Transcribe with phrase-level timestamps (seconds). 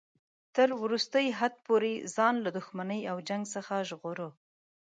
[0.55, 4.29] تر وروستي حد پورې ځان له دښمنۍ او جنګ څخه ژغوره.